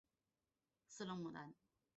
[0.87, 1.53] 四棱牡丹